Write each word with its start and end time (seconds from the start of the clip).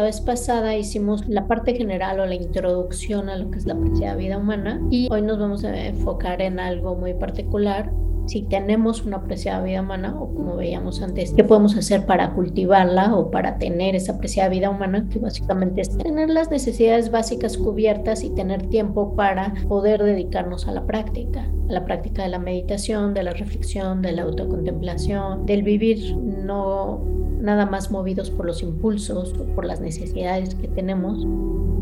la 0.00 0.06
vez 0.06 0.22
pasada 0.22 0.74
hicimos 0.78 1.28
la 1.28 1.46
parte 1.46 1.74
general 1.74 2.20
o 2.20 2.26
la 2.26 2.34
introducción 2.34 3.28
a 3.28 3.36
lo 3.36 3.50
que 3.50 3.58
es 3.58 3.66
la 3.66 3.78
preciada 3.78 4.16
vida 4.16 4.38
humana 4.38 4.80
y 4.90 5.08
hoy 5.10 5.20
nos 5.20 5.38
vamos 5.38 5.62
a 5.62 5.78
enfocar 5.78 6.40
en 6.40 6.58
algo 6.58 6.94
muy 6.94 7.12
particular. 7.12 7.92
Si 8.26 8.40
tenemos 8.40 9.04
una 9.04 9.22
preciada 9.22 9.62
vida 9.62 9.82
humana 9.82 10.18
o 10.18 10.32
como 10.32 10.56
veíamos 10.56 11.02
antes, 11.02 11.34
qué 11.34 11.44
podemos 11.44 11.76
hacer 11.76 12.06
para 12.06 12.32
cultivarla 12.32 13.14
o 13.14 13.30
para 13.30 13.58
tener 13.58 13.94
esa 13.94 14.16
preciada 14.16 14.48
vida 14.48 14.70
humana, 14.70 15.06
que 15.10 15.18
básicamente 15.18 15.82
es 15.82 15.94
tener 15.98 16.30
las 16.30 16.50
necesidades 16.50 17.10
básicas 17.10 17.58
cubiertas 17.58 18.24
y 18.24 18.30
tener 18.30 18.68
tiempo 18.68 19.14
para 19.14 19.52
poder 19.68 20.02
dedicarnos 20.02 20.66
a 20.66 20.72
la 20.72 20.86
práctica, 20.86 21.46
a 21.68 21.72
la 21.72 21.84
práctica 21.84 22.22
de 22.22 22.30
la 22.30 22.38
meditación, 22.38 23.12
de 23.12 23.24
la 23.24 23.34
reflexión, 23.34 24.00
de 24.00 24.12
la 24.12 24.22
autocontemplación, 24.22 25.44
del 25.44 25.62
vivir 25.62 26.16
no 26.16 27.04
nada 27.40 27.66
más 27.66 27.90
movidos 27.90 28.30
por 28.30 28.46
los 28.46 28.62
impulsos 28.62 29.34
o 29.38 29.44
por 29.54 29.64
las 29.64 29.80
necesidades 29.80 30.54
que 30.54 30.68
tenemos 30.68 31.24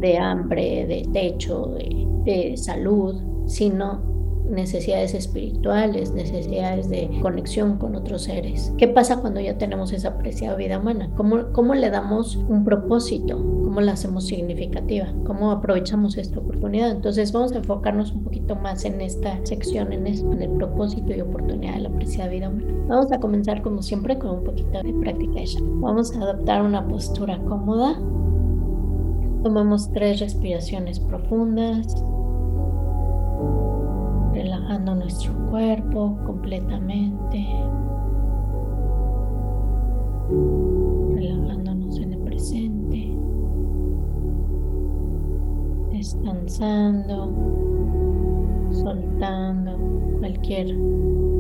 de 0.01 0.19
hambre, 0.19 0.87
de 0.87 1.09
techo, 1.13 1.67
de, 1.67 2.07
de 2.25 2.57
salud, 2.57 3.17
sino 3.47 4.18
necesidades 4.49 5.15
espirituales, 5.15 6.13
necesidades 6.13 6.89
de 6.89 7.11
conexión 7.23 7.79
con 7.79 7.95
otros 7.95 8.23
seres. 8.23 8.73
¿Qué 8.79 8.89
pasa 8.89 9.21
cuando 9.21 9.41
ya 9.41 9.59
tenemos 9.59 9.93
esa 9.93 10.19
preciada 10.19 10.57
vida 10.57 10.79
humana? 10.79 11.11
¿Cómo, 11.17 11.53
cómo 11.53 11.75
le 11.75 11.91
damos 11.91 12.37
un 12.37 12.65
propósito? 12.65 13.37
¿Cómo 13.37 13.81
la 13.81 13.93
hacemos 13.93 14.27
significativa? 14.27 15.13
¿Cómo 15.25 15.51
aprovechamos 15.51 16.17
esta 16.17 16.41
oportunidad? 16.41 16.91
Entonces 16.91 17.33
vamos 17.33 17.53
a 17.53 17.59
enfocarnos 17.59 18.13
un 18.13 18.25
poquito 18.25 18.57
más 18.57 18.85
en 18.85 19.01
esta 19.01 19.39
sección, 19.45 19.93
en, 19.93 20.07
en 20.07 20.43
el 20.43 20.51
propósito 20.51 21.13
y 21.15 21.21
oportunidad 21.21 21.75
de 21.75 21.81
la 21.81 21.91
preciada 21.91 22.31
vida 22.31 22.49
humana. 22.49 22.73
Vamos 22.89 23.13
a 23.13 23.21
comenzar 23.21 23.63
como 23.63 23.83
siempre 23.83 24.19
con 24.19 24.31
un 24.31 24.45
poquito 24.45 24.83
de 24.83 24.93
práctica 24.95 25.29
Vamos 25.81 26.17
a 26.17 26.23
adoptar 26.23 26.63
una 26.63 26.87
postura 26.87 27.39
cómoda. 27.39 27.95
Tomamos 29.43 29.91
tres 29.93 30.21
respiraciones 30.21 30.99
profundas 30.99 31.95
cuerpo 35.51 36.17
completamente, 36.27 37.47
relajándonos 41.15 41.99
en 42.01 42.13
el 42.13 42.21
presente, 42.21 43.17
descansando, 45.91 47.33
soltando 48.71 49.79
cualquier 50.19 50.67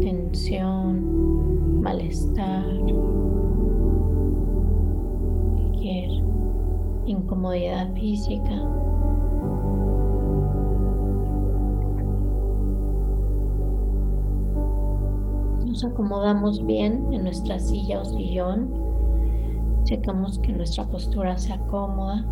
tensión, 0.00 1.82
malestar, 1.82 2.64
cualquier 5.54 6.10
incomodidad 7.06 7.92
física. 7.94 8.87
Acomodamos 15.84 16.64
bien 16.64 17.06
en 17.12 17.24
nuestra 17.24 17.58
silla 17.58 18.00
o 18.00 18.04
sillón. 18.04 18.70
Checamos 19.84 20.38
que 20.40 20.52
nuestra 20.52 20.84
postura 20.86 21.38
sea 21.38 21.58
cómoda. 21.66 22.24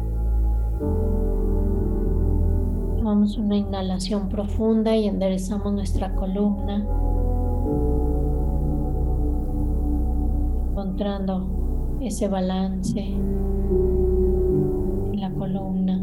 Tomamos 2.97 3.39
una 3.39 3.57
inhalación 3.57 4.29
profunda 4.29 4.95
y 4.97 5.07
enderezamos 5.07 5.73
nuestra 5.73 6.15
columna. 6.15 6.85
Encontrando 10.71 11.47
ese 12.01 12.29
balance 12.29 13.01
en 13.01 13.21
la 15.21 15.31
columna 15.31 16.03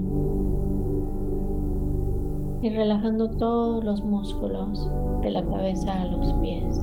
y 2.62 2.70
relajando 2.70 3.30
todos 3.30 3.84
los 3.84 4.04
músculos 4.04 4.90
de 5.22 5.32
la 5.32 5.44
cabeza 5.44 6.02
a 6.02 6.06
los 6.06 6.34
pies. 6.34 6.82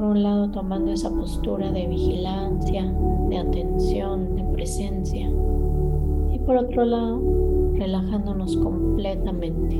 Por 0.00 0.08
un 0.08 0.22
lado 0.22 0.50
tomando 0.50 0.92
esa 0.92 1.10
postura 1.10 1.70
de 1.72 1.86
vigilancia, 1.86 2.90
de 3.28 3.36
atención, 3.36 4.34
de 4.34 4.44
presencia. 4.44 5.30
Y 6.32 6.38
por 6.38 6.56
otro 6.56 6.86
lado, 6.86 7.20
relajándonos 7.74 8.56
completamente. 8.56 9.76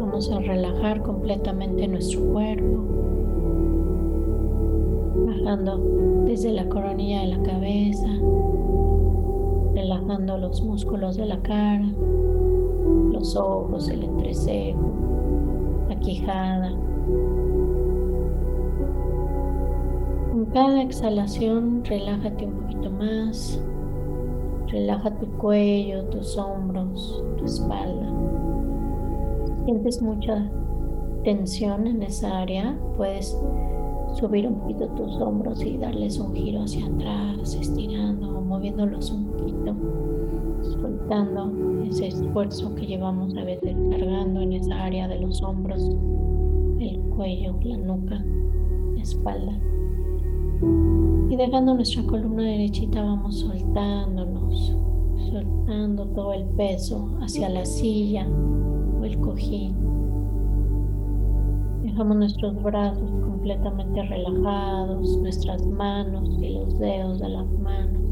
Vamos 0.00 0.32
a 0.32 0.38
relajar 0.38 1.02
completamente 1.02 1.86
nuestro 1.86 2.24
cuerpo 2.32 2.93
desde 6.24 6.52
la 6.52 6.66
coronilla 6.70 7.20
de 7.20 7.26
la 7.26 7.42
cabeza, 7.42 8.08
relajando 9.74 10.38
los 10.38 10.62
músculos 10.62 11.18
de 11.18 11.26
la 11.26 11.38
cara, 11.42 11.84
los 13.12 13.36
ojos, 13.36 13.90
el 13.90 14.04
entrecejo, 14.04 14.90
la 15.90 15.96
quijada. 16.00 16.70
Con 20.32 20.46
cada 20.46 20.82
exhalación, 20.82 21.84
relájate 21.84 22.46
un 22.46 22.54
poquito 22.54 22.90
más. 22.90 23.62
Relaja 24.68 25.10
tu 25.18 25.26
cuello, 25.36 26.04
tus 26.06 26.38
hombros, 26.38 27.22
tu 27.36 27.44
espalda. 27.44 28.10
Sientes 29.66 30.00
mucha 30.00 30.50
tensión 31.22 31.86
en 31.86 32.02
esa 32.02 32.40
área, 32.40 32.78
puedes 32.96 33.38
subir 34.14 34.46
un 34.46 34.54
poquito 34.54 34.86
tus 34.88 35.20
hombros 35.20 35.64
y 35.64 35.76
darles 35.76 36.18
un 36.18 36.34
giro 36.34 36.62
hacia 36.62 36.86
atrás, 36.86 37.54
estirando, 37.54 38.40
moviéndolos 38.40 39.10
un 39.10 39.26
poquito, 39.26 39.74
soltando 40.62 41.52
ese 41.84 42.08
esfuerzo 42.08 42.74
que 42.74 42.86
llevamos 42.86 43.36
a 43.36 43.44
veces 43.44 43.76
cargando 43.90 44.40
en 44.40 44.52
esa 44.52 44.84
área 44.84 45.08
de 45.08 45.18
los 45.18 45.42
hombros, 45.42 45.82
el 46.78 47.00
cuello, 47.16 47.58
la 47.62 47.76
nuca, 47.76 48.24
la 48.94 49.02
espalda. 49.02 49.52
Y 51.28 51.36
dejando 51.36 51.74
nuestra 51.74 52.04
columna 52.04 52.44
derechita 52.44 53.02
vamos 53.02 53.40
soltándonos, 53.40 54.76
soltando 55.30 56.06
todo 56.08 56.32
el 56.32 56.44
peso 56.56 57.10
hacia 57.20 57.48
la 57.48 57.64
silla 57.64 58.26
o 59.00 59.04
el 59.04 59.18
cojín. 59.18 59.74
Dejamos 61.82 62.16
nuestros 62.16 62.62
brazos 62.62 63.10
completamente 63.44 64.02
relajados, 64.04 65.18
nuestras 65.18 65.66
manos 65.66 66.30
y 66.40 66.54
los 66.54 66.78
dedos 66.78 67.20
de 67.20 67.28
las 67.28 67.46
manos 67.58 68.02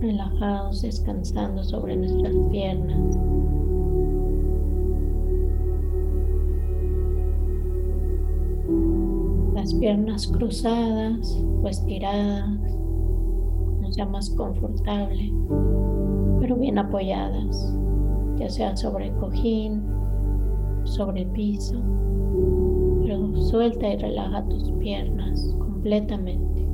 relajados, 0.00 0.82
descansando 0.82 1.62
sobre 1.62 1.96
nuestras 1.96 2.34
piernas. 2.50 3.16
Las 9.54 9.72
piernas 9.74 10.26
cruzadas 10.26 11.40
o 11.62 11.68
estiradas, 11.68 12.76
no 13.80 13.92
sea 13.92 14.06
más 14.06 14.30
confortable, 14.30 15.32
pero 16.40 16.56
bien 16.56 16.78
apoyadas, 16.78 17.72
ya 18.36 18.48
sea 18.48 18.76
sobre 18.76 19.06
el 19.06 19.14
cojín, 19.14 19.80
sobre 20.82 21.24
piso 21.26 21.80
suelta 23.42 23.88
y 23.88 23.96
relaja 23.96 24.44
tus 24.44 24.70
piernas 24.72 25.54
completamente. 25.58 26.66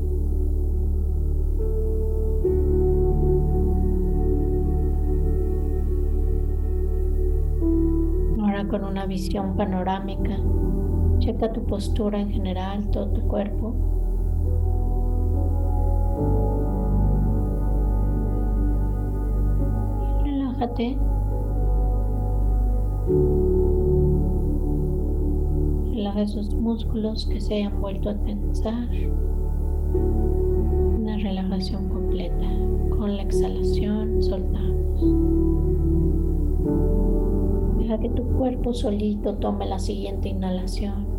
Ahora 8.41 8.67
con 8.69 8.85
una 8.85 9.07
visión 9.07 9.57
panorámica, 9.57 10.37
checa 11.19 11.53
tu 11.53 11.65
postura 11.65 12.21
en 12.21 12.31
general, 12.31 12.89
todo 12.91 13.09
tu 13.09 13.23
cuerpo. 13.23 13.75
Y 20.25 20.85
relájate. 26.15 26.23
esos 26.23 26.55
músculos 26.55 27.27
que 27.27 27.41
se 27.41 27.55
hayan 27.55 27.81
vuelto 27.81 28.11
a 28.11 28.15
tensar. 28.15 28.89
Una 30.99 31.17
relajación 31.19 31.89
completa. 31.89 32.47
Con 32.91 33.17
la 33.17 33.23
exhalación 33.23 34.23
soltamos. 34.23 35.01
Deja 37.79 37.99
que 37.99 38.09
tu 38.11 38.23
cuerpo 38.39 38.73
solito 38.73 39.35
tome 39.37 39.67
la 39.67 39.79
siguiente 39.79 40.29
inhalación. 40.29 41.15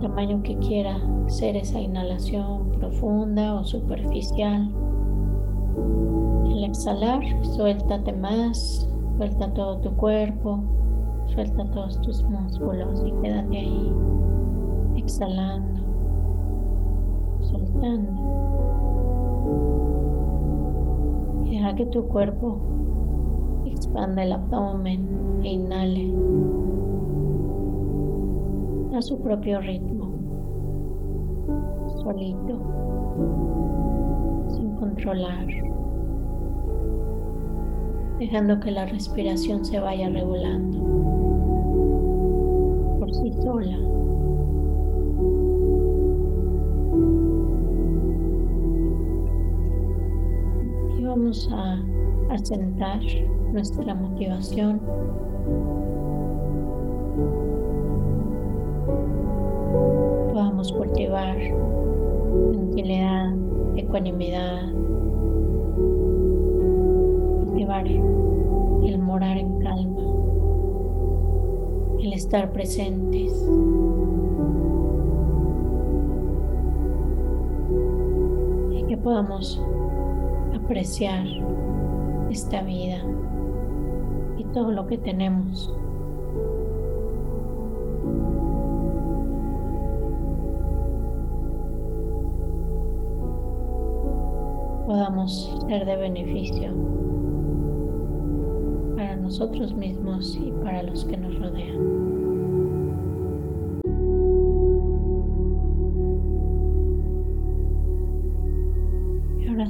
tamaño 0.00 0.42
que 0.42 0.58
quiera 0.58 1.00
ser 1.28 1.56
esa 1.56 1.80
inhalación 1.80 2.70
profunda 2.72 3.54
o 3.54 3.64
superficial. 3.64 4.70
Al 6.44 6.64
exhalar, 6.64 7.22
suéltate 7.42 8.12
más, 8.12 8.86
suelta 9.16 9.54
todo 9.54 9.78
tu 9.78 9.96
cuerpo, 9.96 10.62
suelta 11.34 11.64
todos 11.72 12.00
tus 12.02 12.22
músculos 12.22 13.02
y 13.04 13.12
quédate 13.20 13.58
ahí, 13.58 13.92
exhalando, 14.96 15.82
soltando. 17.40 18.22
Deja 21.44 21.74
que 21.74 21.86
tu 21.86 22.06
cuerpo 22.06 22.58
expanda 23.66 24.22
el 24.22 24.32
abdomen 24.32 25.40
e 25.42 25.48
inhale 25.48 26.14
a 28.96 29.02
su 29.02 29.18
propio 29.18 29.60
ritmo, 29.60 30.12
solito, 32.00 32.60
sin 34.50 34.70
controlar, 34.76 35.46
dejando 38.20 38.60
que 38.60 38.70
la 38.70 38.86
respiración 38.86 39.64
se 39.64 39.80
vaya 39.80 40.08
regulando 40.08 41.13
asentar 52.44 53.00
nuestra 53.52 53.94
motivación 53.94 54.80
cultivar 60.72 61.36
tranquilidad, 62.52 63.34
ecuanimidad, 63.76 64.72
cultivar 67.44 67.86
el 67.86 68.98
morar 68.98 69.36
en 69.36 69.58
calma, 69.60 70.02
el 72.00 72.12
estar 72.12 72.50
presentes. 72.52 73.32
Y 78.72 78.82
que 78.84 78.96
podamos 78.96 79.62
apreciar 80.54 81.26
esta 82.34 82.62
vida 82.62 82.98
y 84.36 84.44
todo 84.52 84.72
lo 84.72 84.86
que 84.88 84.98
tenemos. 84.98 85.72
podamos 94.86 95.50
ser 95.66 95.86
de 95.86 95.96
beneficio 95.96 96.72
para 98.96 99.16
nosotros 99.16 99.74
mismos 99.74 100.36
y 100.36 100.52
para 100.62 100.82
los 100.82 101.04
que 101.06 101.16
nos 101.16 101.34
rodean. 101.40 102.13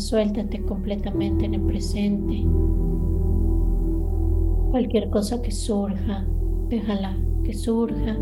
Suéltate 0.05 0.63
completamente 0.63 1.47
en 1.47 1.55
el 1.55 1.63
presente. 1.63 2.45
Cualquier 4.71 5.09
cosa 5.11 5.41
que 5.41 5.51
surja, 5.51 6.27
déjala 6.69 7.17
que 7.43 7.55
surja 7.55 8.17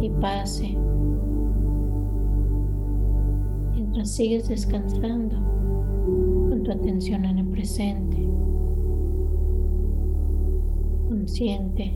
y 0.00 0.10
pase. 0.10 0.76
Mientras 3.74 4.10
sigues 4.10 4.48
descansando 4.48 5.36
tu 6.64 6.70
atención 6.70 7.24
en 7.24 7.38
el 7.38 7.46
presente, 7.46 8.28
consciente. 11.08 11.92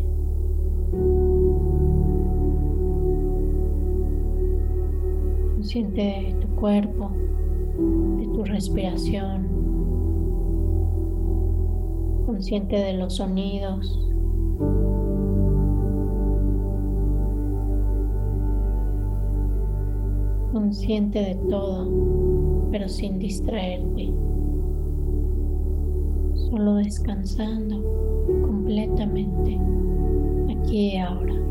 Consciente 5.54 6.00
de 6.00 6.36
tu 6.40 6.48
cuerpo, 6.56 7.10
tu 8.36 8.44
respiración, 8.44 9.48
consciente 12.26 12.76
de 12.76 12.92
los 12.92 13.16
sonidos. 13.16 14.02
consciente 20.52 21.18
de 21.18 21.34
todo, 21.50 21.86
pero 22.70 22.88
sin 22.88 23.18
distraerte 23.18 24.10
solo 26.34 26.76
descansando 26.76 27.76
completamente 28.42 29.60
aquí 30.50 30.94
y 30.94 30.96
ahora. 30.96 31.45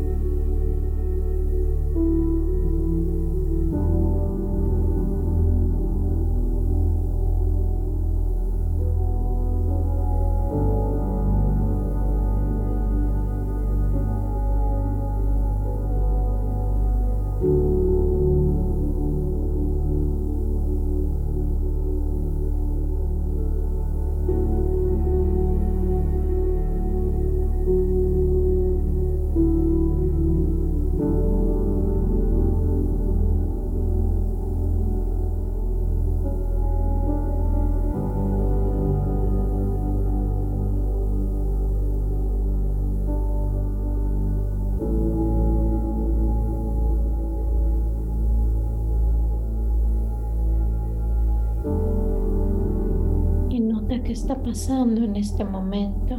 Está 54.26 54.42
pasando 54.42 55.04
en 55.04 55.14
este 55.14 55.44
momento. 55.44 56.16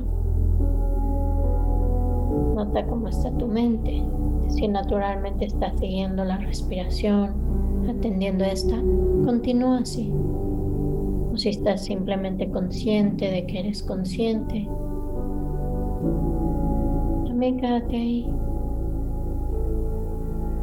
Nota 2.55 2.87
cómo 2.87 3.09
está 3.09 3.29
tu 3.31 3.47
mente, 3.47 4.01
si 4.47 4.69
naturalmente 4.69 5.43
estás 5.43 5.77
siguiendo 5.77 6.23
la 6.23 6.37
respiración, 6.37 7.33
atendiendo 7.89 8.45
esta, 8.45 8.77
continúa 9.25 9.79
así. 9.79 10.09
O 11.33 11.35
si 11.35 11.49
estás 11.49 11.83
simplemente 11.83 12.49
consciente 12.49 13.29
de 13.29 13.45
que 13.45 13.59
eres 13.59 13.83
consciente, 13.83 14.69
también 17.25 17.57
quédate 17.57 17.93
ahí. 17.93 18.33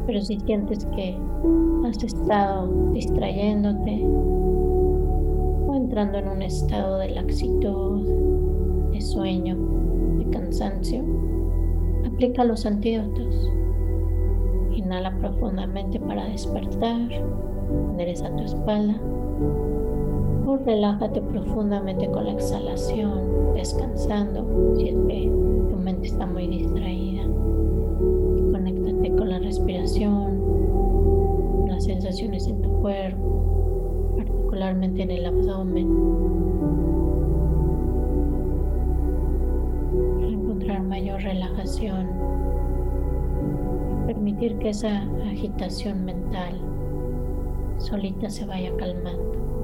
Pero 0.07 0.19
si 0.21 0.39
sientes 0.39 0.83
que 0.95 1.15
has 1.87 2.03
estado 2.03 2.91
distrayéndote, 2.91 4.03
entrando 5.75 6.17
en 6.17 6.24
estado 6.45 6.99
de 6.99 7.09
laxitud, 7.09 8.91
de 8.91 9.01
sueño, 9.01 9.57
de 10.17 10.29
cansancio, 10.29 11.03
aplica 12.05 12.43
los 12.43 12.65
antídotos. 12.65 13.51
Inhala 14.73 15.15
profundamente 15.17 15.99
para 15.99 16.25
despertar, 16.25 17.11
endereza 17.91 18.35
tu 18.35 18.43
espalda 18.43 18.99
o 20.45 20.57
relájate 20.57 21.21
profundamente 21.21 22.09
con 22.09 22.25
la 22.25 22.33
exhalación, 22.33 23.53
descansando 23.55 24.73
si 24.75 24.89
es 24.89 24.95
que 25.07 25.31
tu 25.69 25.77
mente 25.77 26.07
está 26.07 26.25
muy 26.25 26.47
distraída. 26.47 27.23
conéctate 28.51 29.15
con 29.15 29.29
la 29.29 29.39
respiración, 29.39 31.67
las 31.67 31.85
sensaciones 31.85 32.47
en 32.47 32.61
tu 32.61 32.69
cuerpo 32.81 33.34
en 34.57 35.11
el 35.11 35.25
abdomen, 35.25 35.87
encontrar 40.23 40.81
mayor 40.83 41.21
relajación 41.21 42.07
permitir 44.07 44.57
que 44.59 44.69
esa 44.69 45.01
agitación 45.29 46.05
mental 46.05 46.53
solita 47.79 48.29
se 48.29 48.45
vaya 48.45 48.71
calmando. 48.77 49.54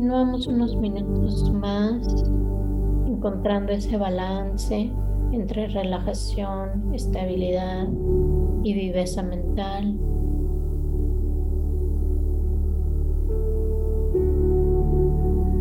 Continuamos 0.00 0.46
unos 0.46 0.76
minutos 0.76 1.52
más 1.52 2.24
encontrando 3.06 3.70
ese 3.72 3.98
balance 3.98 4.90
entre 5.30 5.68
relajación, 5.68 6.94
estabilidad 6.94 7.86
y 8.64 8.72
viveza 8.72 9.22
mental. 9.22 9.94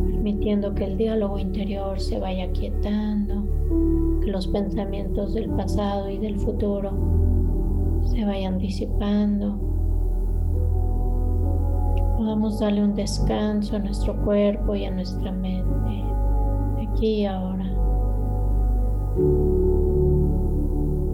Permitiendo 0.08 0.74
que 0.74 0.86
el 0.86 0.96
diálogo 0.96 1.38
interior 1.38 2.00
se 2.00 2.18
vaya 2.18 2.50
quietando, 2.54 3.44
que 4.22 4.32
los 4.32 4.48
pensamientos 4.48 5.34
del 5.34 5.50
pasado 5.50 6.10
y 6.10 6.18
del 6.18 6.40
futuro 6.40 6.92
se 8.06 8.24
vayan 8.24 8.58
disipando. 8.58 9.59
Podamos 12.50 12.62
darle 12.62 12.84
un 12.84 12.96
descanso 12.96 13.76
a 13.76 13.80
nuestro 13.80 14.16
cuerpo 14.24 14.74
y 14.74 14.84
a 14.84 14.90
nuestra 14.90 15.32
mente, 15.32 16.04
aquí 16.82 17.22
y 17.22 17.26
ahora 17.28 17.66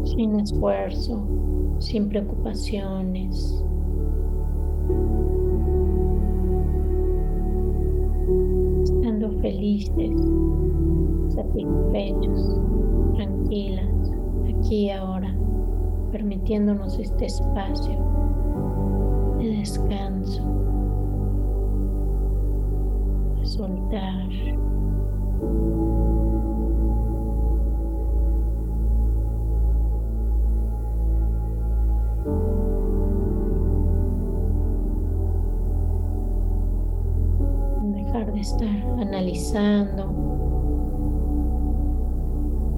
sin 0.05 0.39
esfuerzo, 0.39 1.27
sin 1.79 2.07
preocupaciones. 2.07 3.61
Estando 8.83 9.29
felices, 9.41 10.15
satisfechos, 11.27 12.61
tranquilas, 13.15 14.13
aquí 14.57 14.85
y 14.85 14.89
ahora, 14.91 15.35
permitiéndonos 16.13 16.97
este 16.97 17.25
espacio 17.25 17.99
de 19.37 19.49
descanso, 19.49 20.64
de 23.55 23.57
soltar. 23.57 24.65
estar 38.45 38.99
analizando, 38.99 40.13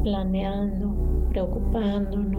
planeando, 0.03 0.93
preocupándonos, 1.29 2.38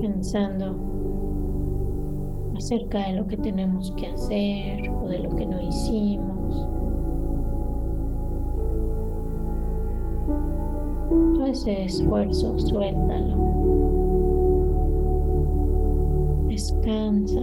pensando 0.00 0.76
acerca 2.56 2.98
de 3.08 3.14
lo 3.14 3.26
que 3.26 3.36
tenemos 3.38 3.90
que 3.92 4.06
hacer 4.06 4.99
de 5.10 5.18
lo 5.18 5.36
que 5.36 5.46
no 5.46 5.60
hicimos. 5.60 6.68
Todo 11.34 11.46
ese 11.46 11.84
esfuerzo, 11.84 12.58
suéltalo. 12.58 13.36
Descansa. 16.46 17.40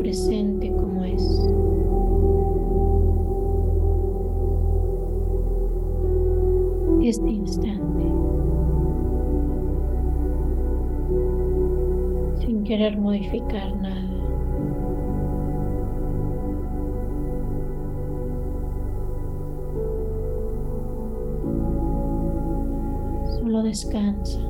Presente 0.00 0.72
como 0.72 1.04
es. 1.04 1.22
Este 7.02 7.30
instante, 7.30 8.04
sin 12.40 12.64
querer 12.64 12.98
modificar 12.98 13.76
nada. 13.76 14.00
Solo 23.38 23.62
descansa. 23.62 24.49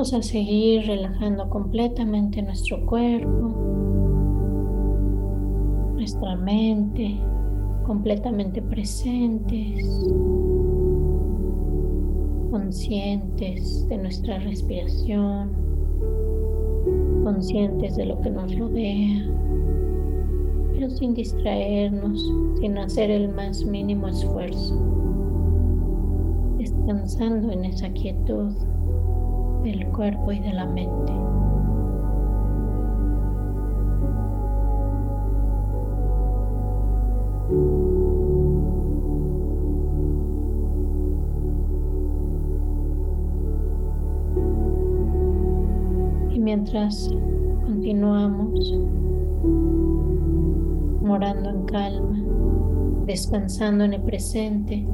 Vamos 0.00 0.14
a 0.14 0.22
seguir 0.22 0.86
relajando 0.86 1.50
completamente 1.50 2.40
nuestro 2.40 2.86
cuerpo, 2.86 3.52
nuestra 5.92 6.36
mente, 6.36 7.18
completamente 7.84 8.62
presentes, 8.62 9.84
conscientes 12.50 13.86
de 13.90 13.98
nuestra 13.98 14.38
respiración, 14.38 15.50
conscientes 17.22 17.96
de 17.96 18.06
lo 18.06 18.18
que 18.22 18.30
nos 18.30 18.58
rodea, 18.58 19.28
pero 20.72 20.88
sin 20.88 21.12
distraernos, 21.12 22.26
sin 22.58 22.78
hacer 22.78 23.10
el 23.10 23.28
más 23.28 23.66
mínimo 23.66 24.08
esfuerzo, 24.08 24.82
descansando 26.56 27.52
en 27.52 27.66
esa 27.66 27.90
quietud 27.90 28.54
del 29.70 29.86
cuerpo 29.88 30.32
y 30.32 30.40
de 30.40 30.52
la 30.52 30.66
mente. 30.66 31.12
Y 46.34 46.40
mientras 46.40 47.10
continuamos 47.64 48.74
morando 51.02 51.50
en 51.50 51.64
calma, 51.64 52.18
descansando 53.06 53.84
en 53.84 53.94
el 53.94 54.02
presente, 54.02 54.84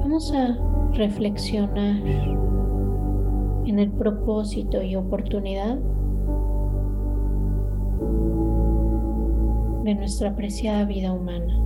vamos 0.00 0.32
a 0.32 0.56
reflexionar 0.94 2.51
en 3.72 3.78
el 3.78 3.90
propósito 3.90 4.82
y 4.82 4.96
oportunidad 4.96 5.78
de 9.82 9.94
nuestra 9.94 10.36
preciada 10.36 10.84
vida 10.84 11.10
humana. 11.10 11.58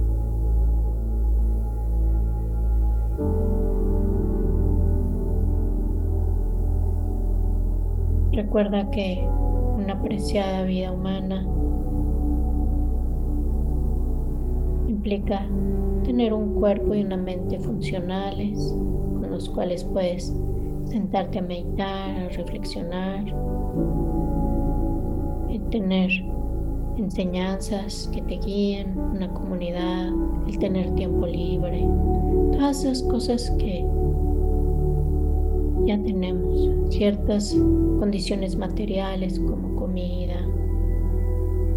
Recuerda 8.31 8.89
que 8.93 9.29
una 9.77 10.01
preciada 10.01 10.63
vida 10.63 10.93
humana 10.93 11.45
implica 14.87 15.45
tener 16.05 16.33
un 16.33 16.55
cuerpo 16.55 16.95
y 16.95 17.03
una 17.03 17.17
mente 17.17 17.59
funcionales 17.59 18.73
con 19.21 19.29
los 19.29 19.51
cuales 19.51 19.83
puedes 19.83 20.33
sentarte 20.87 21.39
a 21.39 21.43
meditar, 21.43 22.11
a 22.11 22.29
reflexionar 22.31 23.25
y 25.49 25.59
tener 25.71 26.11
enseñanzas 26.97 28.09
que 28.13 28.23
te 28.23 28.39
guíen, 28.39 28.99
una 28.99 29.29
comunidad, 29.33 30.09
el 30.47 30.59
tener 30.59 30.95
tiempo 30.95 31.27
libre, 31.27 31.87
todas 32.53 32.85
esas 32.85 33.03
cosas 33.03 33.51
que 33.59 33.87
ya 35.85 36.03
tenemos, 36.03 36.71
ciertas 36.91 37.55
condiciones 37.99 38.57
materiales 38.57 39.39
como 39.39 39.77
comida, 39.77 40.37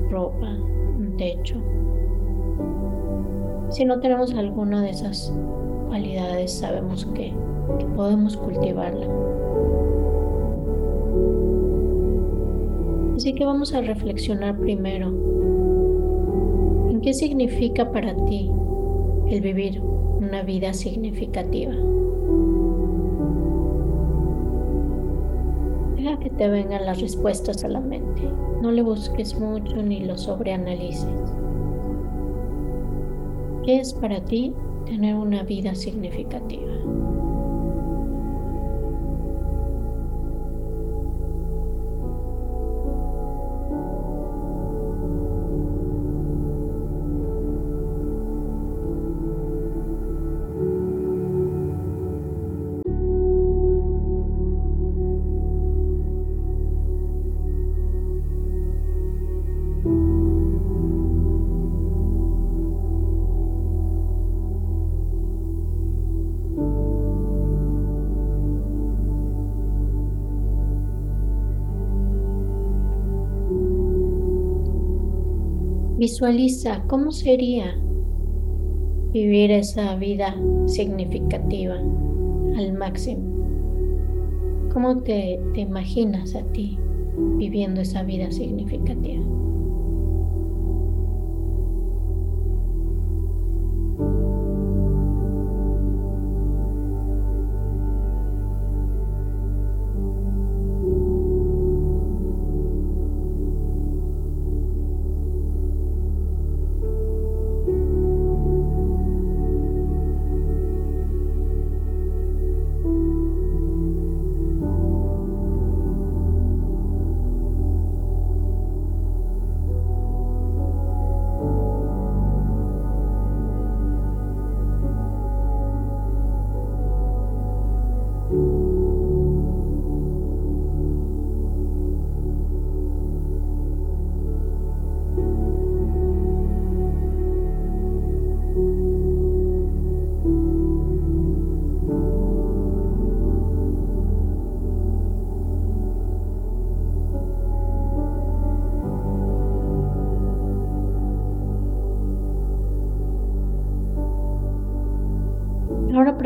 ropa, 0.09 0.57
un 0.97 1.15
techo. 1.17 1.55
Si 3.69 3.85
no 3.85 3.99
tenemos 3.99 4.33
alguna 4.33 4.81
de 4.81 4.89
esas 4.89 5.31
cualidades, 5.87 6.51
sabemos 6.51 7.05
que, 7.13 7.33
que 7.77 7.85
podemos 7.85 8.35
cultivarla. 8.37 9.07
Así 13.15 13.33
que 13.33 13.45
vamos 13.45 13.73
a 13.73 13.81
reflexionar 13.81 14.57
primero 14.57 15.07
en 16.89 17.01
qué 17.01 17.13
significa 17.13 17.91
para 17.91 18.15
ti 18.25 18.49
el 19.27 19.41
vivir 19.41 19.81
una 19.81 20.41
vida 20.43 20.73
significativa. 20.73 21.73
Deja 25.97 26.17
que 26.19 26.29
te 26.29 26.47
vengan 26.47 26.85
las 26.85 27.01
respuestas 27.01 27.65
a 27.65 27.67
la 27.67 27.81
mente. 27.81 28.21
No 28.61 28.71
le 28.71 28.81
busques 28.81 29.37
mucho 29.37 29.83
ni 29.83 29.99
lo 29.99 30.17
sobreanalices. 30.17 31.33
¿Qué 33.65 33.79
es 33.79 33.93
para 33.93 34.23
ti 34.23 34.53
tener 34.85 35.15
una 35.15 35.43
vida 35.43 35.75
significativa? 35.75 36.71
Visualiza 75.99 76.81
cómo 76.87 77.11
sería 77.11 77.77
vivir 79.11 79.51
esa 79.51 79.97
vida 79.97 80.33
significativa 80.65 81.75
al 81.75 82.71
máximo. 82.71 83.21
¿Cómo 84.71 85.01
te, 85.01 85.41
te 85.53 85.59
imaginas 85.59 86.35
a 86.35 86.43
ti 86.53 86.79
viviendo 87.35 87.81
esa 87.81 88.03
vida 88.03 88.31
significativa? 88.31 89.25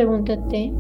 Pregúntate, 0.03 0.73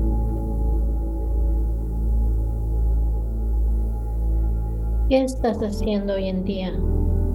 ¿qué 5.07 5.23
estás 5.23 5.59
haciendo 5.59 6.15
hoy 6.15 6.27
en 6.27 6.43
día 6.43 6.73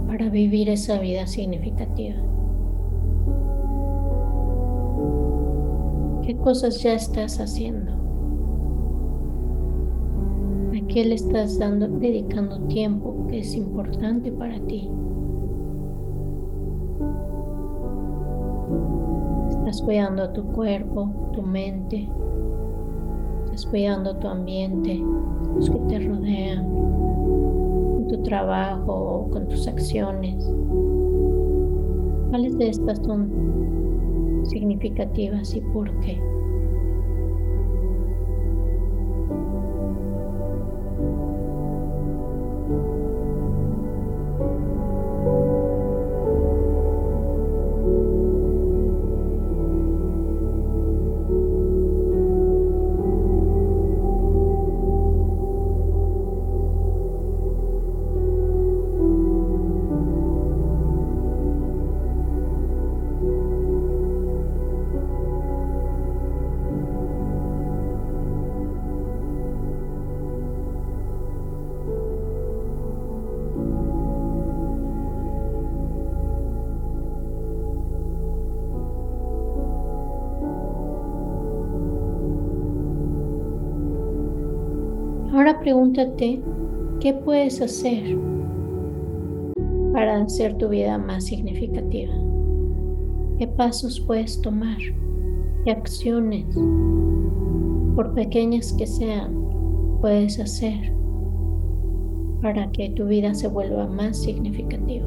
para 0.06 0.28
vivir 0.28 0.68
esa 0.68 0.98
vida 0.98 1.26
significativa? 1.26 2.16
¿Qué 6.26 6.36
cosas 6.36 6.82
ya 6.82 6.92
estás 6.92 7.40
haciendo? 7.40 7.92
¿A 10.72 10.86
qué 10.88 11.06
le 11.06 11.14
estás 11.14 11.58
dando, 11.58 11.88
dedicando 11.88 12.58
tiempo 12.66 13.26
que 13.28 13.38
es 13.38 13.54
importante 13.54 14.30
para 14.30 14.60
ti? 14.66 14.90
Estás 19.48 19.80
cuidando 19.80 20.28
tu 20.34 20.44
cuerpo, 20.52 21.27
tu 21.38 21.44
mente, 21.44 22.08
estás 23.44 23.64
cuidando 23.66 24.16
tu 24.16 24.26
ambiente, 24.26 25.00
los 25.54 25.70
que 25.70 25.78
te 25.88 26.00
rodean, 26.00 26.64
con 26.64 28.08
tu 28.08 28.20
trabajo 28.24 28.92
o 28.92 29.30
con 29.30 29.46
tus 29.46 29.68
acciones. 29.68 30.52
¿Cuáles 32.30 32.58
de 32.58 32.70
estas 32.70 32.98
son 33.06 34.42
significativas 34.46 35.54
y 35.54 35.60
por 35.60 35.88
qué? 36.00 36.20
Pregúntate, 85.68 86.40
¿qué 86.98 87.12
puedes 87.12 87.60
hacer 87.60 88.16
para 89.92 90.22
hacer 90.22 90.56
tu 90.56 90.70
vida 90.70 90.96
más 90.96 91.26
significativa? 91.26 92.14
¿Qué 93.38 93.46
pasos 93.48 94.00
puedes 94.00 94.40
tomar? 94.40 94.78
¿Qué 95.66 95.72
acciones, 95.72 96.46
por 97.94 98.14
pequeñas 98.14 98.72
que 98.78 98.86
sean, 98.86 99.34
puedes 100.00 100.40
hacer 100.40 100.90
para 102.40 102.72
que 102.72 102.88
tu 102.88 103.04
vida 103.04 103.34
se 103.34 103.48
vuelva 103.48 103.86
más 103.86 104.16
significativa? 104.16 105.06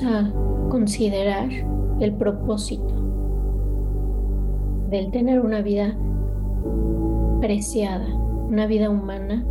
A 0.00 0.32
considerar 0.70 1.50
el 2.00 2.14
propósito 2.14 2.94
del 4.88 5.10
tener 5.10 5.40
una 5.40 5.60
vida 5.60 5.94
preciada, 7.40 8.06
una 8.48 8.66
vida 8.66 8.88
humana 8.88 9.44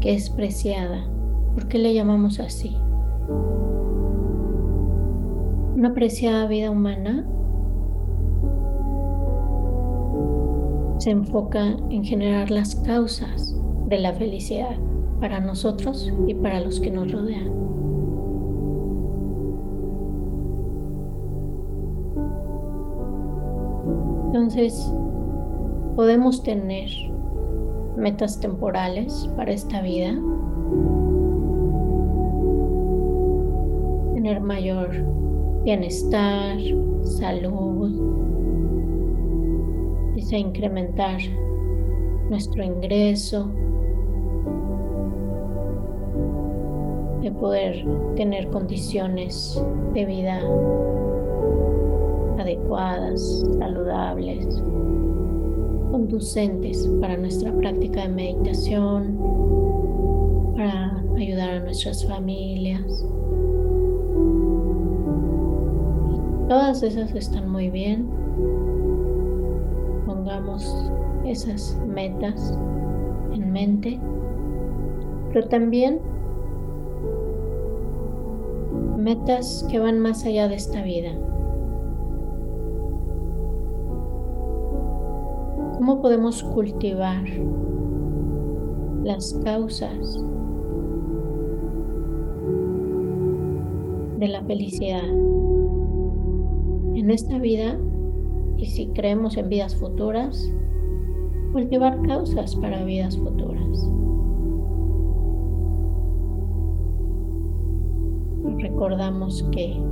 que 0.00 0.14
es 0.14 0.28
preciada. 0.28 1.06
¿Por 1.54 1.68
qué 1.68 1.78
le 1.78 1.94
llamamos 1.94 2.38
así? 2.38 2.76
Una 5.74 5.94
preciada 5.94 6.46
vida 6.46 6.70
humana 6.70 7.26
se 10.98 11.10
enfoca 11.10 11.76
en 11.90 12.04
generar 12.04 12.50
las 12.50 12.76
causas 12.76 13.56
de 13.88 13.98
la 13.98 14.12
felicidad 14.12 14.76
para 15.20 15.40
nosotros 15.40 16.12
y 16.26 16.34
para 16.34 16.60
los 16.60 16.78
que 16.78 16.90
nos 16.90 17.10
rodean. 17.10 17.71
Entonces, 24.54 24.92
podemos 25.96 26.42
tener 26.42 26.90
metas 27.96 28.38
temporales 28.38 29.26
para 29.34 29.50
esta 29.50 29.80
vida, 29.80 30.10
tener 34.12 34.42
mayor 34.42 34.90
bienestar, 35.64 36.58
salud, 37.02 38.12
a 40.30 40.36
incrementar 40.36 41.18
nuestro 42.28 42.62
ingreso, 42.62 43.50
de 47.22 47.32
poder 47.32 47.86
tener 48.16 48.48
condiciones 48.48 49.64
de 49.94 50.04
vida 50.04 50.40
adecuadas, 52.38 53.44
saludables, 53.58 54.62
conducentes 55.90 56.90
para 57.00 57.16
nuestra 57.16 57.52
práctica 57.52 58.02
de 58.02 58.08
meditación, 58.08 59.18
para 60.54 61.02
ayudar 61.16 61.50
a 61.50 61.60
nuestras 61.60 62.04
familias. 62.06 63.06
Todas 66.48 66.82
esas 66.82 67.14
están 67.14 67.50
muy 67.50 67.70
bien 67.70 68.22
esas 71.24 71.78
metas 71.86 72.58
en 73.32 73.52
mente, 73.52 73.98
pero 75.32 75.48
también 75.48 76.00
metas 78.98 79.66
que 79.70 79.78
van 79.78 79.98
más 79.98 80.24
allá 80.24 80.48
de 80.48 80.56
esta 80.56 80.82
vida. 80.82 81.12
¿Cómo 85.84 86.00
podemos 86.00 86.44
cultivar 86.44 87.24
las 89.02 89.34
causas 89.42 90.24
de 94.16 94.28
la 94.28 94.44
felicidad 94.44 95.08
en 96.94 97.10
esta 97.10 97.36
vida 97.38 97.80
y 98.58 98.66
si 98.66 98.86
creemos 98.90 99.36
en 99.36 99.48
vidas 99.48 99.74
futuras, 99.74 100.54
cultivar 101.50 102.00
causas 102.02 102.54
para 102.54 102.84
vidas 102.84 103.18
futuras. 103.18 103.90
Recordamos 108.58 109.42
que 109.50 109.82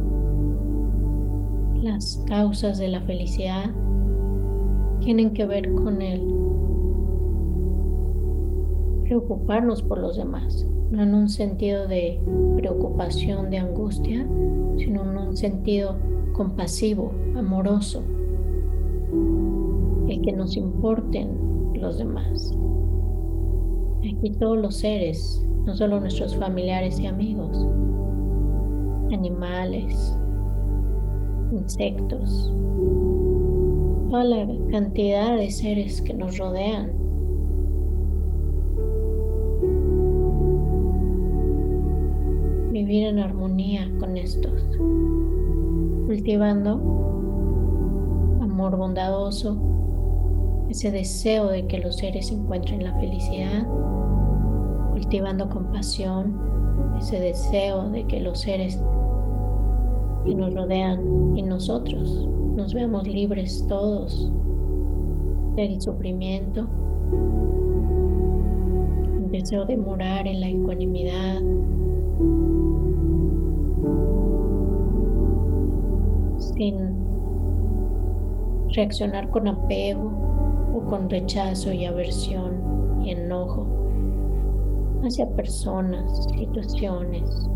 las 1.83 2.25
causas 2.29 2.79
de 2.79 2.87
la 2.87 3.01
felicidad 3.01 3.73
tienen 5.01 5.33
que 5.33 5.47
ver 5.47 5.73
con 5.75 6.03
el 6.03 6.21
preocuparnos 9.05 9.83
por 9.83 9.99
los 9.99 10.17
demás, 10.17 10.67
no 10.91 11.03
en 11.03 11.15
un 11.15 11.29
sentido 11.29 11.89
de 11.89 12.21
preocupación, 12.57 13.51
de 13.51 13.59
angustia, 13.59 14.27
sino 14.77 15.03
en 15.03 15.19
un 15.19 15.37
sentido 15.37 15.97
compasivo, 16.33 17.13
amoroso, 17.37 18.03
el 20.09 20.21
que 20.23 20.33
nos 20.33 20.57
importen 20.57 21.29
los 21.75 21.99
demás. 21.99 22.57
Aquí 23.99 24.31
todos 24.39 24.59
los 24.59 24.77
seres, 24.77 25.45
no 25.65 25.75
solo 25.75 26.01
nuestros 26.01 26.37
familiares 26.37 27.01
y 27.01 27.07
amigos, 27.07 27.67
animales, 29.13 30.17
insectos, 31.53 32.53
toda 34.11 34.25
la 34.25 34.45
cantidad 34.73 35.37
de 35.37 35.51
seres 35.51 36.03
que 36.03 36.13
nos 36.13 36.37
rodean. 36.37 36.91
Vivir 42.73 43.07
en 43.07 43.21
armonía 43.21 43.89
con 44.01 44.17
estos, 44.17 44.65
cultivando 46.07 46.73
amor 48.43 48.77
bondadoso, 48.77 49.57
ese 50.69 50.91
deseo 50.91 51.49
de 51.49 51.69
que 51.69 51.79
los 51.79 51.97
seres 51.97 52.33
encuentren 52.33 52.83
la 52.83 52.99
felicidad, 52.99 53.65
cultivando 54.91 55.49
compasión, 55.49 56.37
ese 56.99 57.21
deseo 57.21 57.89
de 57.91 58.05
que 58.07 58.19
los 58.21 58.41
seres 58.41 58.83
que 60.25 60.35
nos 60.35 60.53
rodean 60.53 61.37
y 61.37 61.43
nosotros 61.43 62.29
nos 62.61 62.75
veamos 62.75 63.09
libres 63.09 63.65
todos 63.69 64.31
del 65.57 65.81
sufrimiento, 65.81 66.67
el 69.17 69.31
deseo 69.31 69.65
de 69.65 69.79
morar 69.79 70.27
en 70.27 70.41
la 70.41 70.49
ecuanimidad, 70.49 71.41
sin 76.37 76.77
reaccionar 78.75 79.31
con 79.31 79.49
apego 79.49 80.13
o 80.75 80.85
con 80.85 81.09
rechazo 81.09 81.73
y 81.73 81.87
aversión 81.87 83.01
y 83.03 83.13
enojo 83.13 83.67
hacia 85.03 85.27
personas, 85.31 86.29
situaciones, 86.37 87.49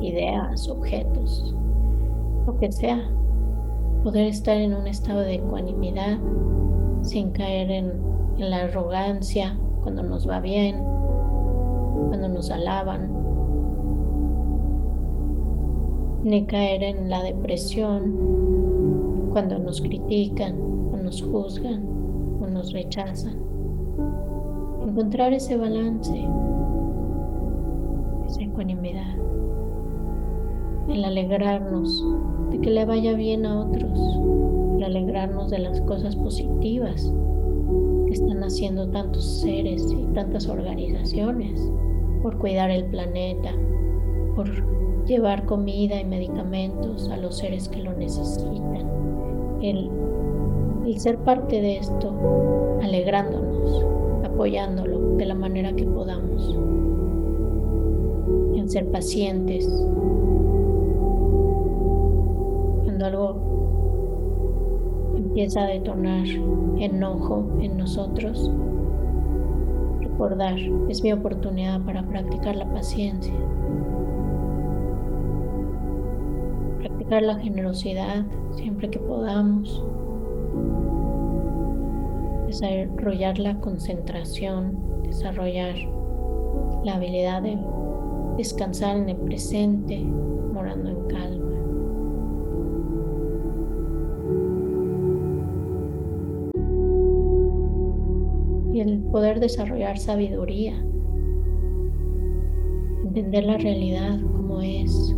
ideas, 0.00 0.68
objetos, 0.68 1.54
lo 2.46 2.58
que 2.58 2.72
sea. 2.72 3.08
Poder 4.02 4.26
estar 4.26 4.56
en 4.56 4.74
un 4.74 4.86
estado 4.86 5.20
de 5.20 5.34
ecuanimidad 5.34 6.18
sin 7.02 7.30
caer 7.30 7.70
en, 7.70 7.92
en 8.38 8.50
la 8.50 8.64
arrogancia 8.64 9.56
cuando 9.82 10.02
nos 10.02 10.28
va 10.28 10.40
bien, 10.40 10.76
cuando 12.08 12.28
nos 12.28 12.50
alaban, 12.50 13.10
ni 16.24 16.46
caer 16.46 16.82
en 16.82 17.10
la 17.10 17.22
depresión 17.22 19.30
cuando 19.32 19.58
nos 19.58 19.80
critican 19.80 20.72
nos 21.02 21.22
juzgan 21.22 21.82
o 22.40 22.46
nos 22.46 22.72
rechazan. 22.72 23.36
Encontrar 24.86 25.32
ese 25.32 25.56
balance, 25.56 26.12
esa 28.26 28.42
ecuanimidad, 28.42 29.16
el 30.88 31.04
alegrarnos 31.04 32.04
de 32.50 32.60
que 32.60 32.70
le 32.70 32.84
vaya 32.84 33.14
bien 33.14 33.46
a 33.46 33.60
otros, 33.60 33.98
el 34.76 34.84
alegrarnos 34.84 35.50
de 35.50 35.58
las 35.60 35.80
cosas 35.82 36.16
positivas 36.16 37.12
que 38.06 38.12
están 38.12 38.42
haciendo 38.42 38.88
tantos 38.88 39.24
seres 39.40 39.86
y 39.90 40.04
tantas 40.14 40.48
organizaciones 40.48 41.70
por 42.22 42.38
cuidar 42.38 42.70
el 42.70 42.84
planeta, 42.86 43.52
por 44.36 44.48
llevar 45.06 45.44
comida 45.46 46.00
y 46.00 46.04
medicamentos 46.04 47.08
a 47.08 47.16
los 47.16 47.38
seres 47.38 47.68
que 47.68 47.82
lo 47.82 47.92
necesitan, 47.94 48.88
el 49.62 49.90
ser 50.96 51.18
parte 51.18 51.60
de 51.60 51.78
esto, 51.78 52.12
alegrándonos, 52.82 53.84
apoyándolo 54.24 55.16
de 55.16 55.26
la 55.26 55.34
manera 55.34 55.72
que 55.72 55.84
podamos, 55.84 56.56
en 58.54 58.68
ser 58.68 58.90
pacientes. 58.90 59.68
Algo 63.02 63.36
empieza 65.16 65.64
a 65.64 65.66
detonar 65.66 66.24
enojo 66.78 67.44
en 67.60 67.76
nosotros, 67.76 68.50
recordar, 70.00 70.56
es 70.88 71.02
mi 71.02 71.12
oportunidad 71.12 71.80
para 71.80 72.04
practicar 72.04 72.54
la 72.54 72.70
paciencia, 72.70 73.34
practicar 76.78 77.22
la 77.22 77.36
generosidad 77.36 78.24
siempre 78.52 78.88
que 78.88 79.00
podamos 79.00 79.84
desarrollar 82.46 83.38
la 83.38 83.58
concentración, 83.60 84.78
desarrollar 85.02 85.74
la 86.84 86.94
habilidad 86.94 87.42
de 87.42 87.58
descansar 88.36 88.96
en 88.96 89.08
el 89.08 89.16
presente, 89.16 90.06
poder 99.12 99.40
desarrollar 99.40 99.98
sabiduría, 99.98 100.74
entender 103.04 103.44
la 103.44 103.58
realidad 103.58 104.18
como 104.32 104.62
es, 104.62 105.14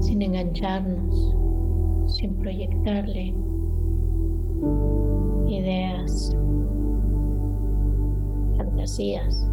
sin 0.00 0.20
engancharnos, 0.20 1.34
sin 2.06 2.34
proyectarle 2.34 3.34
ideas, 5.48 6.36
fantasías. 8.58 9.48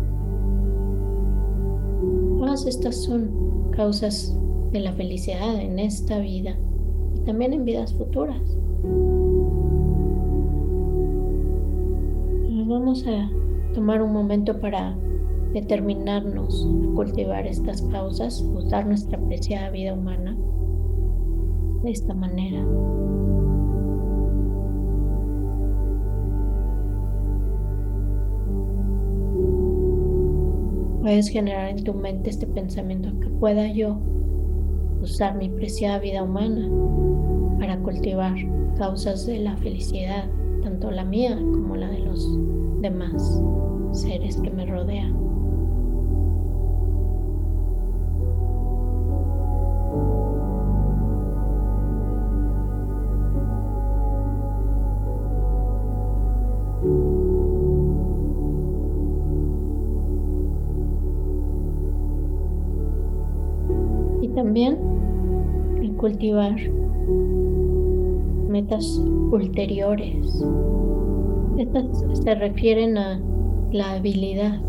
Todas 2.37 2.65
estas 2.65 3.01
son 3.01 3.71
causas 3.71 4.37
de 4.73 4.81
la 4.81 4.91
felicidad 4.91 5.55
en 5.55 5.79
esta 5.79 6.19
vida 6.19 6.57
y 7.15 7.21
también 7.21 7.53
en 7.53 7.63
vidas 7.63 7.93
futuras. 7.93 8.41
Nos 12.49 12.67
vamos 12.67 13.07
a 13.07 13.44
tomar 13.75 14.01
un 14.01 14.13
momento 14.13 14.57
para 14.59 14.95
determinarnos 15.53 16.65
a 16.65 16.95
cultivar 16.95 17.45
estas 17.45 17.81
causas, 17.83 18.41
usar 18.41 18.87
nuestra 18.87 19.19
preciada 19.19 19.69
vida 19.69 19.93
humana 19.93 20.35
de 21.83 21.91
esta 21.91 22.13
manera. 22.13 22.65
Puedes 31.01 31.27
generar 31.27 31.69
en 31.69 31.83
tu 31.83 31.93
mente 31.93 32.29
este 32.29 32.47
pensamiento 32.47 33.11
que 33.19 33.29
pueda 33.29 33.67
yo 33.67 33.97
usar 35.01 35.35
mi 35.35 35.49
preciada 35.49 35.99
vida 35.99 36.23
humana 36.23 36.69
para 37.59 37.77
cultivar 37.79 38.35
causas 38.77 39.27
de 39.27 39.39
la 39.39 39.55
felicidad, 39.57 40.29
tanto 40.63 40.91
la 40.91 41.03
mía 41.03 41.35
como 41.35 41.75
la 41.75 41.89
de 41.89 41.99
los 41.99 42.44
demás 42.85 43.41
seres 43.93 44.37
que 44.37 44.51
me 44.51 44.65
rodean. 44.65 45.25
también 64.35 64.77
el 65.81 65.93
cultivar 65.95 66.57
metas 68.49 68.85
ulteriores. 69.31 70.43
Estas 71.57 72.05
se 72.13 72.35
refieren 72.35 72.97
a 72.97 73.19
la 73.71 73.93
habilidad 73.93 74.59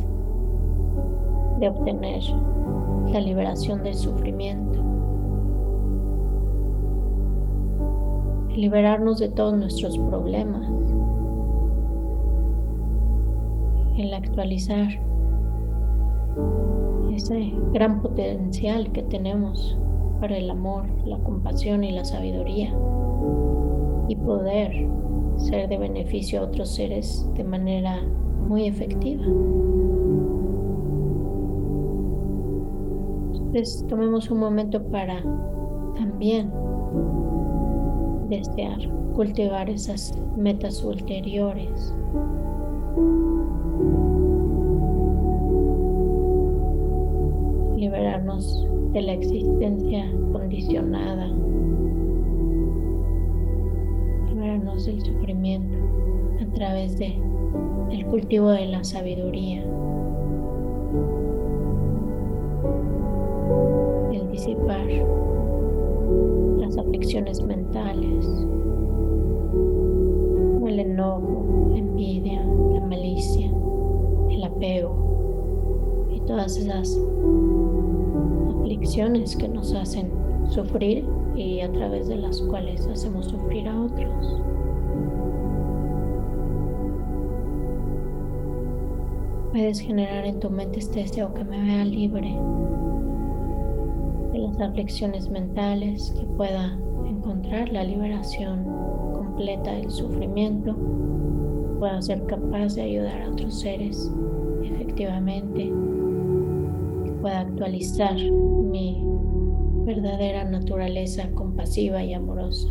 de 1.59 1.69
obtener 1.69 2.23
la 3.13 3.21
liberación 3.21 3.83
del 3.83 3.95
sufrimiento, 3.95 4.81
liberarnos 8.55 9.19
de 9.19 9.29
todos 9.31 9.57
nuestros 9.57 9.99
problemas, 9.99 10.69
el 13.97 14.15
actualizar 14.15 14.89
ese 17.13 17.53
gran 17.73 18.01
potencial 18.01 18.93
que 18.93 19.03
tenemos 19.03 19.77
para 20.21 20.37
el 20.37 20.51
amor, 20.51 20.85
la 21.05 21.19
compasión 21.19 21.83
y 21.83 21.91
la 21.91 22.05
sabiduría. 22.05 22.73
Y 24.09 24.15
poder 24.15 24.87
ser 25.37 25.69
de 25.69 25.79
beneficio 25.79 26.41
a 26.41 26.45
otros 26.45 26.75
seres 26.75 27.27
de 27.35 27.45
manera 27.45 28.03
muy 28.49 28.67
efectiva. 28.67 29.25
Entonces 33.35 33.85
tomemos 33.89 34.31
un 34.31 34.39
momento 34.39 34.83
para 34.89 35.23
también 35.97 36.51
desear 38.29 38.79
cultivar 39.15 39.71
esas 39.71 40.13
metas 40.37 40.83
ulteriores 40.85 41.95
liberarnos 47.77 48.67
de 48.93 49.03
la 49.03 49.13
existencia 49.13 50.11
condicionada, 50.33 51.26
liberarnos 54.87 54.87
del 54.87 55.01
sufrimiento 55.03 55.77
a 56.41 56.55
través 56.55 56.99
de 56.99 57.19
el 57.91 58.07
cultivo 58.07 58.51
de 58.51 58.67
la 58.67 58.83
sabiduría, 58.85 59.63
el 64.13 64.31
disipar 64.31 64.87
las 66.59 66.77
aflicciones 66.77 67.43
mentales, 67.43 68.27
el 70.67 70.81
enojo, 70.81 71.69
la 71.71 71.79
envidia, 71.79 72.45
la 72.45 72.81
malicia, 72.81 73.51
el 74.31 74.45
apego 74.45 76.09
y 76.13 76.21
todas 76.21 76.57
esas 76.57 77.01
aflicciones 78.61 79.37
que 79.37 79.49
nos 79.49 79.73
hacen 79.75 80.11
sufrir 80.49 81.05
y 81.35 81.61
a 81.61 81.71
través 81.71 82.09
de 82.09 82.17
las 82.17 82.41
cuales 82.43 82.87
hacemos 82.87 83.27
sufrir 83.27 83.69
a 83.69 83.83
otros. 83.83 84.41
Puedes 89.57 89.81
generar 89.81 90.27
en 90.27 90.39
tu 90.39 90.51
mente 90.51 90.81
este 90.81 91.01
deseo 91.01 91.33
que 91.33 91.43
me 91.43 91.59
vea 91.59 91.83
libre 91.83 92.29
de 94.31 94.39
las 94.39 94.61
aflicciones 94.61 95.31
mentales, 95.31 96.13
que 96.15 96.27
pueda 96.27 96.79
encontrar 97.09 97.73
la 97.73 97.83
liberación 97.83 98.65
completa 99.15 99.73
del 99.73 99.91
sufrimiento, 99.91 100.77
pueda 101.79 102.03
ser 102.03 102.27
capaz 102.27 102.75
de 102.75 102.83
ayudar 102.83 103.23
a 103.23 103.31
otros 103.31 103.59
seres 103.61 104.13
efectivamente 104.63 105.73
pueda 107.23 107.41
actualizar 107.41 108.15
mi 108.15 109.03
verdadera 109.87 110.45
naturaleza 110.45 111.31
compasiva 111.31 112.05
y 112.05 112.13
amorosa. 112.13 112.69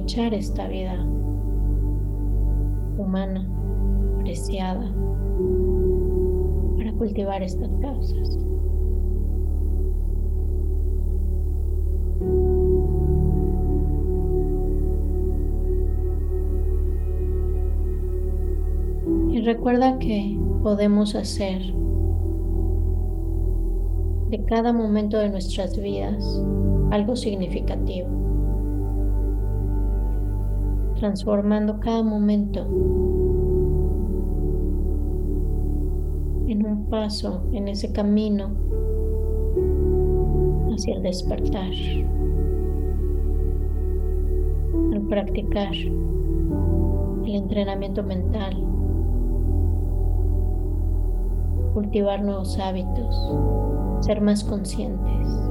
Aprovechar 0.00 0.32
esta 0.32 0.66
vida 0.66 0.94
humana, 2.96 3.46
preciada, 4.20 4.90
para 6.76 6.92
cultivar 6.94 7.42
estas 7.42 7.70
causas. 7.80 8.38
recuerda 19.42 19.98
que 19.98 20.38
podemos 20.62 21.14
hacer 21.14 21.62
de 24.28 24.44
cada 24.44 24.72
momento 24.72 25.16
de 25.16 25.30
nuestras 25.30 25.76
vidas 25.80 26.44
algo 26.90 27.16
significativo, 27.16 28.19
transformando 31.00 31.80
cada 31.80 32.02
momento 32.02 32.60
en 36.46 36.66
un 36.66 36.86
paso 36.90 37.42
en 37.52 37.68
ese 37.68 37.90
camino 37.90 38.50
hacia 40.72 40.94
el 40.94 41.02
despertar, 41.02 41.72
al 44.92 45.00
practicar 45.08 45.72
el 45.74 47.34
entrenamiento 47.34 48.02
mental 48.02 48.70
cultivar 51.72 52.22
nuevos 52.22 52.58
hábitos, 52.58 54.04
ser 54.04 54.20
más 54.20 54.44
conscientes. 54.44 55.49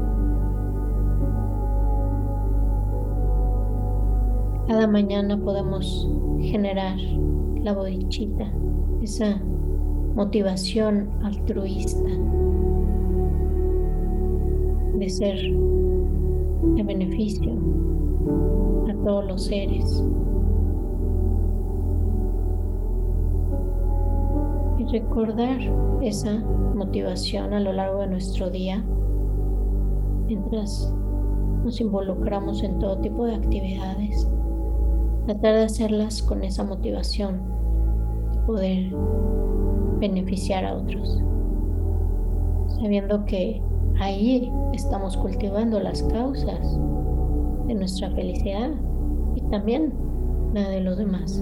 Cada 4.69 4.86
mañana 4.86 5.36
podemos 5.36 6.08
generar 6.41 6.95
la 7.63 7.73
bodichita, 7.73 8.53
esa 9.01 9.41
motivación 10.13 11.10
altruista 11.23 12.08
de 14.93 15.10
ser 15.10 15.38
de 16.75 16.84
beneficio 16.84 17.51
a 18.88 18.93
todos 19.03 19.25
los 19.25 19.45
seres. 19.45 20.03
recordar 24.91 25.60
esa 26.01 26.39
motivación 26.75 27.53
a 27.53 27.60
lo 27.60 27.73
largo 27.73 28.01
de 28.01 28.08
nuestro 28.08 28.49
día 28.49 28.84
mientras 30.25 30.91
nos 31.63 31.79
involucramos 31.79 32.63
en 32.63 32.79
todo 32.79 32.97
tipo 32.99 33.25
de 33.25 33.36
actividades. 33.36 34.27
Tratar 35.30 35.54
de 35.58 35.63
hacerlas 35.65 36.24
con 36.24 36.44
esa 36.44 36.63
motivación 36.63 37.39
de 38.32 38.39
poder 38.48 38.92
beneficiar 40.00 40.65
a 40.65 40.74
otros. 40.74 41.22
Sabiendo 42.82 43.26
que 43.26 43.62
ahí 44.00 44.52
estamos 44.74 45.15
cultivando 45.15 45.80
las 45.80 46.02
causas 46.02 46.80
de 47.68 47.76
nuestra 47.76 48.10
felicidad 48.10 48.72
y 49.36 49.42
también 49.52 49.94
la 50.56 50.68
de 50.68 50.82
los 50.82 50.98
demás. 50.98 51.39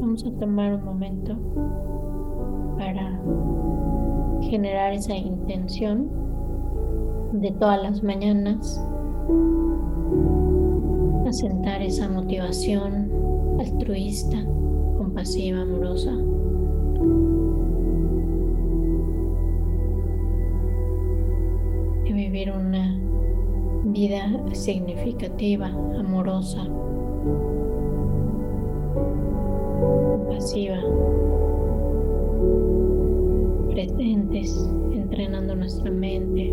vamos 0.00 0.24
a 0.24 0.32
tomar 0.40 0.74
un 0.74 0.84
momento 0.84 1.36
para 2.76 3.20
generar 4.50 4.94
esa 4.94 5.14
intención 5.14 6.10
de 7.32 7.52
todas 7.52 7.82
las 7.82 8.02
mañanas, 8.02 8.82
asentar 11.28 11.82
esa 11.82 12.08
motivación 12.08 13.10
altruista, 13.60 14.44
compasiva, 14.96 15.62
amorosa. 15.62 16.12
Y 22.04 22.12
vivir 22.12 22.52
una 22.52 22.98
vida 23.86 24.40
significativa, 24.52 25.66
amorosa, 25.66 26.64
compasiva 30.26 30.78
presentes, 33.76 34.70
entrenando 34.92 35.54
nuestra 35.54 35.90
mente, 35.90 36.50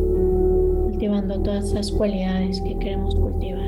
cultivando 1.03 1.37
todas 1.41 1.65
esas 1.65 1.91
cualidades 1.91 2.61
que 2.61 2.77
queremos 2.77 3.13
cultivar. 3.15 3.61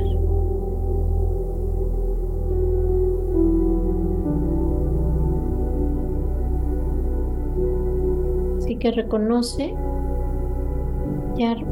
Así 8.57 8.77
que 8.77 8.91
reconoce 8.91 9.75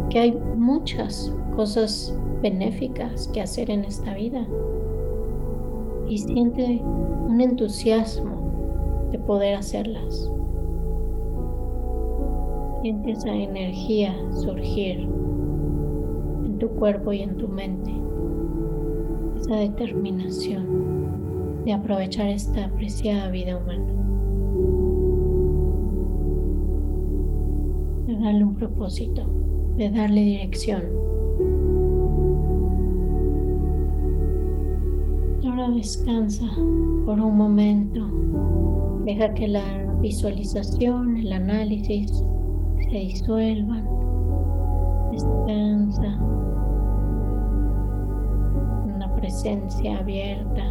que 0.09 0.19
hay 0.19 0.37
muchas 0.57 1.33
cosas 1.55 2.13
benéficas 2.41 3.29
que 3.29 3.39
hacer 3.39 3.71
en 3.71 3.85
esta 3.85 4.13
vida 4.15 4.45
y 6.09 6.17
siente 6.17 6.81
un 6.83 7.39
entusiasmo 7.39 9.07
de 9.11 9.19
poder 9.19 9.55
hacerlas. 9.55 10.29
Siente 12.81 13.11
esa 13.11 13.33
energía 13.33 14.13
surgir 14.33 15.22
tu 16.63 16.69
cuerpo 16.75 17.11
y 17.11 17.19
en 17.19 17.35
tu 17.35 17.49
mente. 17.49 17.91
Esa 19.35 19.55
determinación 19.57 20.65
de 21.65 21.73
aprovechar 21.73 22.29
esta 22.29 22.65
apreciada 22.65 23.29
vida 23.31 23.57
humana. 23.57 23.91
De 28.07 28.15
darle 28.15 28.45
un 28.45 28.55
propósito, 28.55 29.25
de 29.75 29.89
darle 29.89 30.21
dirección. 30.21 30.83
Ahora 35.45 35.69
descansa 35.71 36.45
por 37.05 37.19
un 37.19 37.35
momento. 37.35 38.07
Deja 39.03 39.33
que 39.33 39.49
la 39.49 39.65
visualización, 39.99 41.17
el 41.17 41.33
análisis 41.33 42.23
se 42.89 42.97
disuelvan. 42.97 43.85
Descansa. 45.11 46.42
Presencia 49.43 49.99
abierta, 49.99 50.63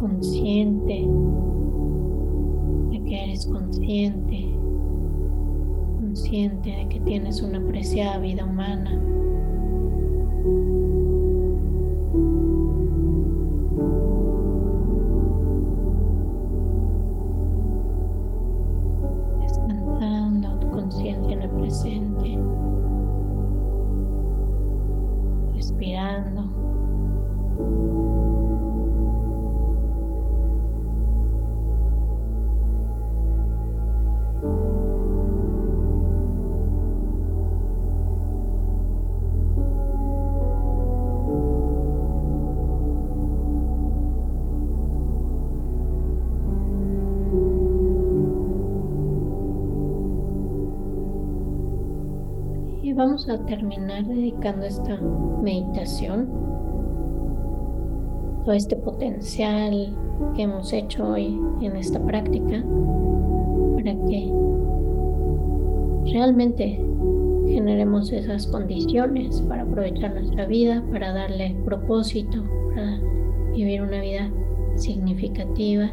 consciente 0.00 1.06
de 2.90 3.04
que 3.04 3.24
eres 3.24 3.44
consciente, 3.44 4.48
consciente 5.98 6.70
de 6.70 6.88
que 6.88 7.00
tienes 7.00 7.42
una 7.42 7.58
apreciada 7.58 8.16
vida 8.16 8.46
humana. 8.46 8.98
A 53.30 53.38
terminar 53.46 54.04
dedicando 54.04 54.66
esta 54.66 54.96
meditación, 55.42 56.28
todo 58.44 58.52
este 58.54 58.76
potencial 58.76 59.96
que 60.34 60.42
hemos 60.42 60.72
hecho 60.72 61.08
hoy 61.08 61.38
en 61.60 61.76
esta 61.76 62.00
práctica, 62.00 62.64
para 63.74 63.94
que 64.06 64.32
realmente 66.12 66.84
generemos 67.46 68.12
esas 68.12 68.46
condiciones 68.46 69.40
para 69.42 69.62
aprovechar 69.62 70.14
nuestra 70.14 70.46
vida, 70.46 70.82
para 70.90 71.12
darle 71.12 71.56
propósito, 71.64 72.42
para 72.74 73.00
vivir 73.52 73.82
una 73.82 74.00
vida 74.00 74.30
significativa, 74.76 75.90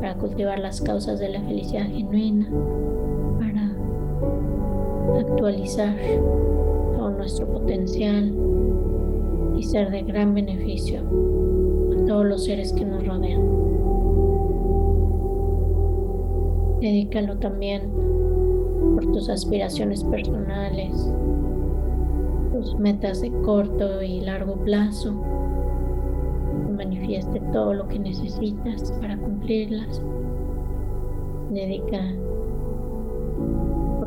para 0.00 0.16
cultivar 0.16 0.58
las 0.58 0.80
causas 0.80 1.18
de 1.18 1.28
la 1.28 1.40
felicidad 1.42 1.86
genuina, 1.86 2.48
actualizar 5.18 5.94
todo 5.96 6.61
nuestro 7.22 7.46
potencial 7.46 8.34
y 9.56 9.62
ser 9.62 9.92
de 9.92 10.02
gran 10.02 10.34
beneficio 10.34 10.98
a 10.98 12.04
todos 12.04 12.26
los 12.26 12.44
seres 12.46 12.72
que 12.72 12.84
nos 12.84 13.06
rodean. 13.06 13.40
Dedícalo 16.80 17.36
también 17.36 17.82
por 18.96 19.06
tus 19.12 19.28
aspiraciones 19.28 20.02
personales, 20.02 21.12
tus 22.52 22.76
metas 22.80 23.20
de 23.20 23.30
corto 23.42 24.02
y 24.02 24.20
largo 24.22 24.56
plazo. 24.56 25.12
Manifieste 26.76 27.38
todo 27.52 27.72
lo 27.72 27.86
que 27.86 28.00
necesitas 28.00 28.90
para 29.00 29.16
cumplirlas. 29.16 30.02
Dedica 31.52 32.02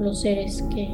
los 0.02 0.20
seres 0.20 0.62
que 0.64 0.90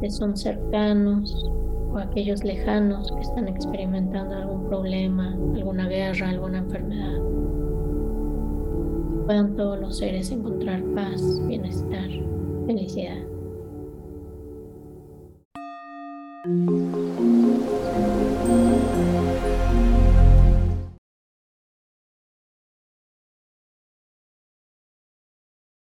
te 0.00 0.10
son 0.10 0.36
cercanos 0.36 1.50
o 1.92 1.98
aquellos 1.98 2.44
lejanos 2.44 3.10
que 3.12 3.20
están 3.20 3.48
experimentando 3.48 4.34
algún 4.34 4.68
problema, 4.68 5.34
alguna 5.54 5.88
guerra, 5.88 6.30
alguna 6.30 6.58
enfermedad. 6.58 7.18
Puedan 9.26 9.56
todos 9.56 9.78
los 9.78 9.98
seres 9.98 10.30
encontrar 10.30 10.82
paz, 10.94 11.22
bienestar, 11.46 12.08
felicidad. 12.66 13.27